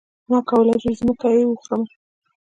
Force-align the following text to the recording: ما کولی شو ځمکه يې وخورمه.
ما 0.29 0.39
کولی 0.49 0.73
شو 0.81 0.91
ځمکه 0.99 1.27
يې 1.35 1.43
وخورمه. 1.47 1.89